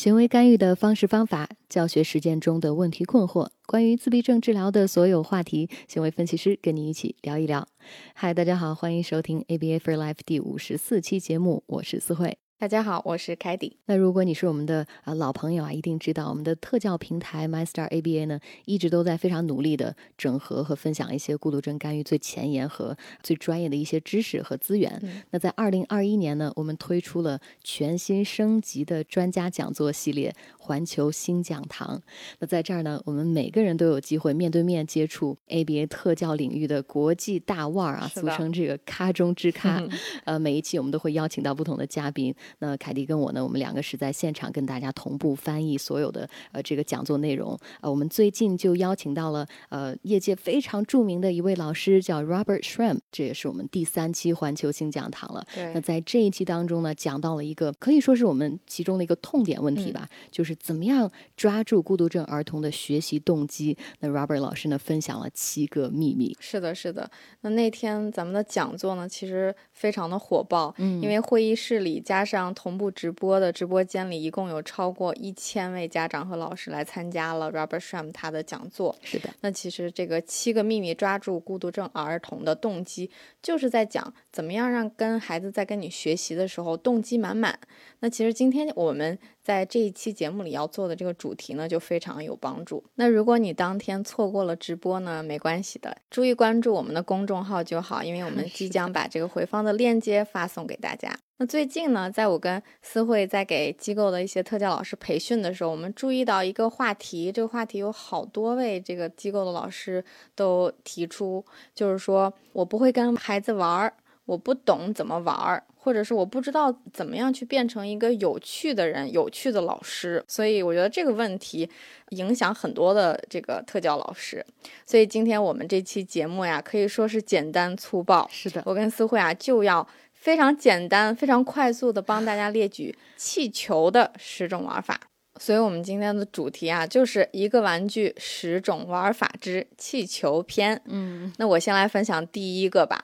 [0.00, 7.68] 行为干预的方式方法、教学实践中的问题困惑，关于自闭症治疗的所有话题，行为分析师跟你一起聊一聊。
[8.14, 12.38] 嗨，大家好，欢迎收听 ABA for Life 第五十四期节目，我是思慧。
[12.60, 13.74] 大家好，我是凯迪。
[13.86, 25.02] 那如果你是我们的啊老朋友啊，一定知道我们的特教平台 MyStar ABA 呢，一直都在非常努力的整合和分享一些孤独症干预最前沿和最专业的一些知识和资源。
[25.30, 31.98] 那在二零二一年呢，我们推出了全新升级的专家讲座系列——环球新讲堂。
[32.40, 39.82] 那在这儿呢，我们每个人都有机会面对面接触 ABA 特教领域的国际大腕儿啊，俗称这个咖中之咖。
[40.26, 42.34] 呃，每一期我们都会邀请到不同的嘉宾。
[42.58, 47.58] 那凯迪跟我呢，我们两个是在现场跟大家同步翻译所有的呃这个讲座内容。
[47.80, 55.46] 呃，我们最近就邀请到了呃业界非常著名的一位老师，叫 Robert Shram，这也是我们第三期环球新讲堂了。
[55.54, 55.72] 对。
[55.74, 63.76] 那在这一期当中呢，讲到了一个可以说是我们其中的一个痛点问题吧，就是怎么样抓住孤独症儿童的学习动机。
[64.00, 66.36] 那 Robert 老师呢，分享了七个秘密。
[66.40, 67.10] 是的，是的。
[67.40, 78.96] 那那天咱们的讲座呢，其实非常的火爆，嗯，因为会议室里加上同步直播的直播间里，一共有超过一千位家长和老师来参加了 Robert Shram 他的讲座。
[79.02, 83.10] 是的，那其实这个七个秘密抓住孤独症儿童的动机，
[83.42, 87.58] 就是在讲怎么样让跟孩子在跟你学习的时候动机满满。
[87.98, 92.82] 那其实今天我们在这一期节目里要做的这个主题呢，就非常有帮助。
[92.94, 101.18] 那如果你当天错过了直播呢，没关系的，注意关注我们的公众号就好，因为我们 即将把这个回放的链接发送给大家。
[101.40, 111.42] 那最近呢，在我跟思慧在给机构的一些特教老师培训的时候，我们注意到一个话题，这个话题有好多位这个机构的老师都提出，
[111.74, 113.94] 就是说我不会跟孩子玩儿，
[114.26, 120.22] 我不懂怎么玩儿，或者是我不知道怎么样去变成一个有趣的人、有趣的老师。
[120.28, 121.66] 所以我觉得这个问题
[122.10, 124.44] 影响很多的这个特教老师。
[124.84, 128.28] 所以今天我们这期节目呀，可以说是简单粗暴。
[128.30, 129.88] 是的，我跟思慧啊就要。
[130.20, 135.00] 非常简单、非常快速的帮大家列举气球的十种玩法，
[135.40, 140.82] 所以我们今天的主题啊，就是一个玩具十种玩法之气球篇。
[140.84, 143.02] 嗯，那我先来分享第一个吧，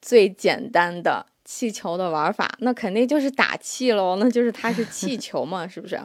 [0.00, 6.00] 最简单的气球的玩法，那肯定就是打气喽，那就是它是气 球嘛，是不是？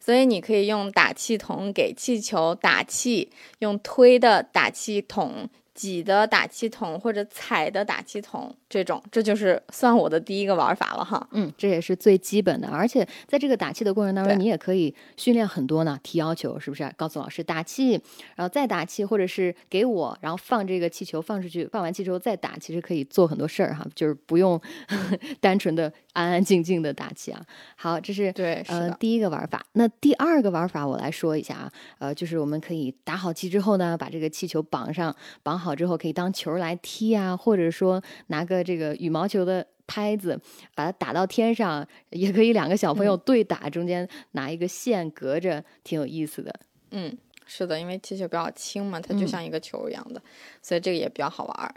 [0.00, 5.50] 所以你可以用打气筒给气球打气，用推的打气筒。
[5.74, 11.26] 挤的打气筒或者踩的打气筒，这种这就是算我的第一个玩法了哈。
[11.32, 15.98] 嗯，这也是最基本的，而且在这个打气的过程当中，你也可以训练很多呢。
[16.04, 16.88] 提要求是不是？
[16.96, 18.00] 告诉老师打气，
[18.36, 24.60] 然后再打气，或者是给我，然后放这个气球放出去，放完气之后再打，其实可以做很多事儿哈，就是不用
[25.40, 27.44] 单纯的安安静静的打气啊。
[27.74, 29.60] 好，这是对，呃，第一个玩法。
[29.72, 35.63] 那第二个玩法我来说一下啊，呃，就是我们可以打好气之后呢，把这个气球绑上，绑好。
[35.64, 40.40] 好之后可以当球来踢啊，或者说拿个这个羽毛球的拍子
[40.74, 46.54] 把它打到天上，也可以两个小朋友对打，中间拿一个线隔着，挺有意思的。
[46.90, 47.16] 嗯，
[47.46, 50.22] 是的，因为气球比较轻嘛，它就像一个球一样的，
[50.62, 51.74] 所以这个也比较好玩。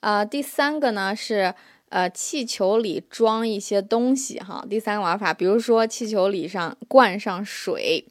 [0.00, 1.54] 啊，第三个呢是
[1.90, 4.64] 呃气球里装一些东西哈。
[4.70, 8.06] 第三个玩法，比如说气球里上灌上水，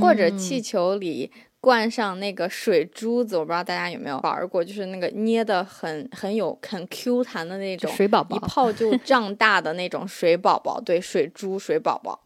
[0.00, 1.32] 或者气球里。
[1.62, 12.18] 灌上那个水珠子，我不知道大家有没有玩过，就是那个捏的很很有很 Q 弹的那种水宝宝，一泡就 胀大的那种水宝宝，对，水珠水宝宝，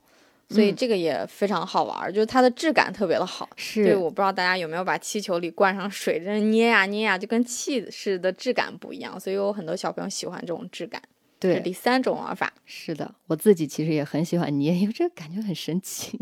[0.49, 3.47] 所以这个也非常好玩，就是它的质感特别的好。
[3.57, 11.03] 是，对，我不知道大家有没有把气球里灌上水，这捏呀捏呀，就跟气似的，质感不一样，所以有很多小朋友喜欢这种质感。
[11.39, 16.19] 对，第三种玩法是的，我自己其实也很喜欢捏，因为这个感觉很神奇。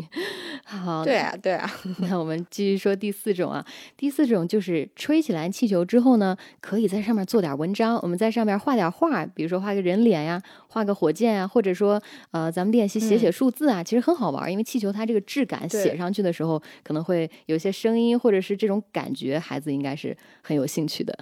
[0.65, 1.71] 好，对啊，对啊。
[2.01, 3.65] 那我们继续说第四种啊，
[3.97, 21.17] 第四种就是吹起来气球之后呢，可以在上面做点文章，我们在上面画点画，比如说画个人脸呀，画个火箭啊，或者说呃，咱们练习写写数字啊，其实很好玩，因为气球它这个质感写上去的时候，可能会有些声音或者是这种感觉，孩子应该是很有兴趣的。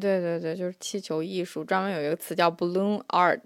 [0.00, 3.40] 对对对，就是气球艺术，专门有一个词叫 balloon art，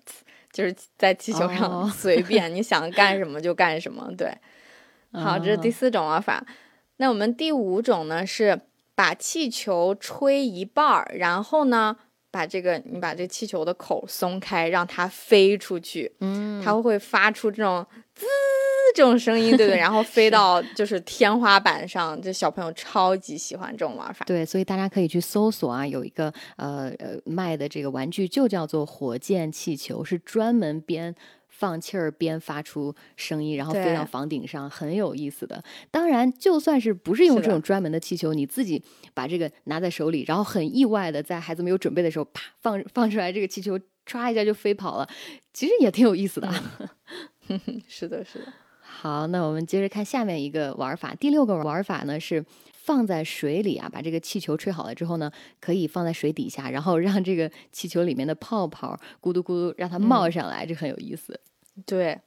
[0.52, 4.10] 就是在气球上随便你想干什么就干什么。
[4.16, 4.32] 对，
[5.12, 6.44] 好，这是第四种玩法。
[6.96, 8.60] 那我们第五种呢，是
[8.94, 11.96] 把气球吹一半儿，然后呢，
[12.30, 16.14] 把这个你把这气球的口松开，让它飞出去。
[16.20, 18.26] 嗯，它会发出这种滋。
[18.92, 24.24] 这种声音，对对，然后飞到就是天花板上，这小朋友超级喜欢这种玩法。
[24.26, 26.24] 对，所以大家可以去搜索啊，有一个
[26.56, 31.14] 呃呃卖的这个玩具就叫做火箭气球，是专门编。
[31.60, 35.62] 放气儿边发出声音，然后飞到房顶上，很有意思的。
[35.90, 45.06] 当然，就算是不是用这种专门的气球，你自己把这个拿在手里，然后很意外的在孩子没有准备的时候，啪放放出来，这个气球唰一下就飞跑了，
[45.52, 46.50] 其实也挺有意思的。
[47.86, 48.46] 是的，是的，
[48.80, 51.14] 好，那我们接着看下面一个玩法。
[51.14, 52.42] 第六个玩法呢是
[52.72, 55.30] 放在水里啊，把这个气球吹好了之后呢，
[55.60, 61.38] 可以放在水底下，然后让这个气球里面的泡泡咕嘟咕嘟让它冒嗯上来，这很有意思。
[61.86, 62.20] 对。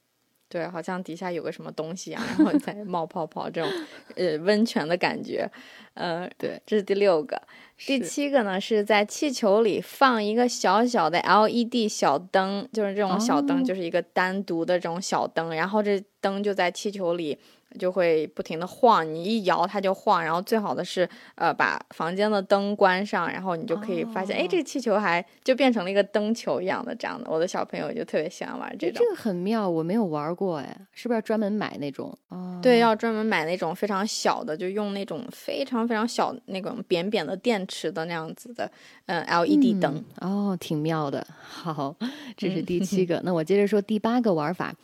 [0.46, 3.68] 对，好像底下有个什么东西啊，然后在 冒泡泡，这种
[4.14, 5.50] 呃温泉的感觉，
[5.94, 7.40] 呃，对，这是第六个。
[7.78, 17.36] 第七个呢，是在气球里放一个小小的 LED 小灯，就是这种小灯，哦就是一个单独的这种小灯，然后这灯就在气球里
[17.78, 27.30] 就会不停的晃，你一摇它就晃，然后最好的是呃把房间的灯关上，然后你就可以发现，哎、哦这个气球还就变成了一个灯球一样的这样的。
[27.30, 29.10] 我的小朋友就特别喜欢玩这种哎这。
[29.10, 32.16] 个很妙，我没有玩过哎，是不是要专门买那种？
[32.28, 38.70] 哦，对，要专门买那种非常小的，就用那种非常非常小那种扁扁的电池的那样子的，
[39.06, 40.04] 嗯，LED 灯。
[40.20, 41.26] 嗯哦，挺妙的。
[41.42, 41.94] 好，
[42.36, 43.20] 这是嗯第七 个。
[43.24, 44.74] 那我接着说第八个玩法。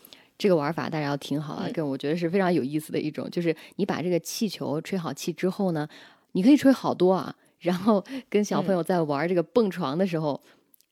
[0.40, 1.72] 这个玩法大家要听好了，嗯。
[1.74, 5.86] 跟我觉得是非常有意思的一种，就是你把这个气球吹好气之后呢，
[6.32, 8.64] 你可以吹好多啊，然后跟小嗯。
[8.64, 10.40] 朋友在玩这个蹦床的时候，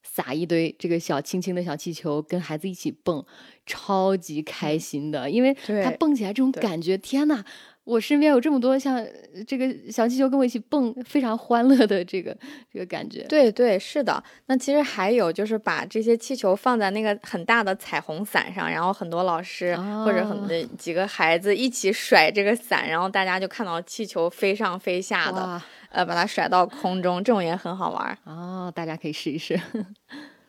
[0.03, 3.25] 撒一堆这个小轻轻的小气球，跟孩子一起蹦，
[3.65, 5.51] 超级开心的，因为
[5.83, 7.43] 他蹦起来这种感觉，天呐！
[7.83, 12.37] 我身边有这么多像呃这个小气球跟我一起蹦，非常欢乐的这个
[12.71, 13.23] 这个感觉。
[13.23, 14.23] 对对，是的。
[14.45, 25.59] 那其实还有就是把这些气球放在那个很大的彩虹伞上，然后很多老师或者很哦多几个孩子一起甩这个伞，然后大家就看到气球飞上飞下的，
[25.89, 28.17] 呃，把它甩到空中，这种也很好玩儿。
[28.25, 29.59] 哦，大家可以试一试。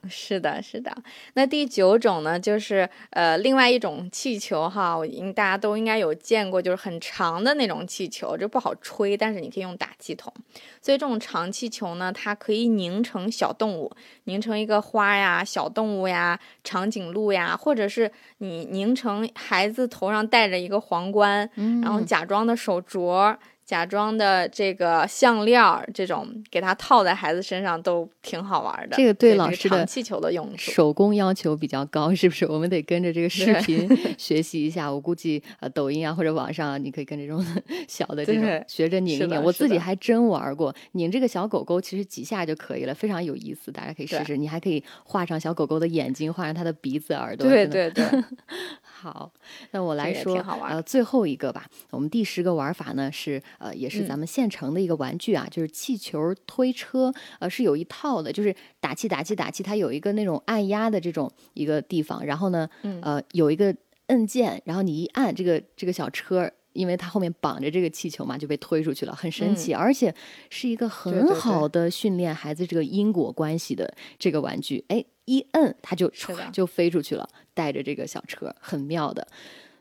[0.09, 0.91] 是的，是的。
[1.35, 10.33] 那第九种呢，就是呃，另外一种气球哈，我应大家都应该有见过，就是很长的那种气球，这不好吹，但是你可以用打气筒。
[10.81, 13.93] 所以这种长气球呢，它可以拧成小动物，
[14.25, 23.37] 拧成一个花呀、小动物呀、长颈鹿呀，或者是你拧成孩子头上戴着一个皇冠，嗯然后假装的手镯。
[23.71, 28.97] 假装的这个项链儿，这种给它套在孩子身上都挺好玩的。
[28.97, 30.73] 这个对老师的气球的用处。
[30.73, 32.45] 手工要求比较高，是不是？
[32.47, 33.89] 我们得跟着这个视频
[34.19, 34.93] 学习一下。
[34.93, 37.41] 我估计呃，抖音啊或者网上啊，你可以跟这种
[37.87, 39.41] 小的这种学着拧一拧。
[39.41, 44.37] 我自己还真玩过，拧这个小狗狗其实几下就可以了，非常有意思，大家可以试试。
[44.37, 47.49] 你还可以画上小狗狗的眼睛，画上它的鼻子、耳朵。
[47.49, 48.05] 对对对，
[48.83, 49.31] 好，
[49.71, 50.37] 那我来说
[50.69, 51.67] 呃最后一个吧。
[51.91, 63.73] 我们第十个玩法呢是呃也是嗯咱们现成的一个玩具啊，就是气球推车，呃是有一套的，就是打气打气打气，它有一个那种按压的这种一个地方，然后呢嗯呃有一个
[64.09, 66.51] 按键，然后你一按这个这个小车。
[66.73, 70.15] 因为它后面绑着这个气球嘛，就被推出去了，很神奇，而且
[70.51, 74.85] 是一个很好的训练孩子这个因果关系的这个玩具。
[74.87, 76.09] 哎，一摁它就
[76.53, 79.27] 就飞出去了，带着这个小车，很妙的。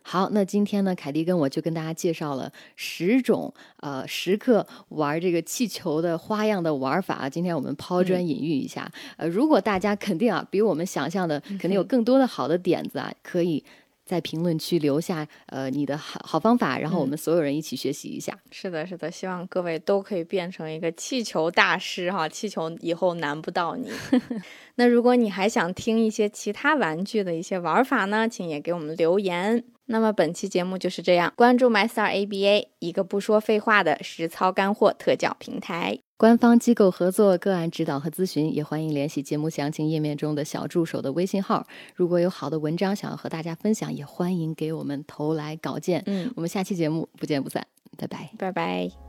[0.01, 7.29] 好，那今天呢，凯蒂跟我就跟大家介绍了十种呃时刻玩这个气球的花样的玩法。
[7.29, 13.63] 今天我们抛砖引玉一下，呃，如果大家肯定啊比我们想象的肯定有更多的好的点子啊，可以
[14.09, 18.35] 在评论区留下呃你的好好方法，然后我们所有人一起学习一下。
[18.49, 23.91] 是的，是的，希望各位都可以变成一个气球大师哈，气球以后难不到你。
[24.77, 29.63] 那如果你还想听一些其他玩具的一些玩法呢，请也给我们留言。
[29.85, 35.99] 那么本期节目就是这样，关注 MyStar ABA，一个不说废话的实操干货特教平台。
[36.19, 41.65] 官方机构合作、个案指导和咨询，也欢迎联系节目详情页面中的小助手的微信号。
[41.95, 46.03] 如果有好的文章想要和大家分享，也欢迎给我们投来稿件。
[46.07, 47.65] 嗯，我们下期节目不见不散，
[47.97, 48.29] 拜拜。
[48.37, 49.08] 拜拜。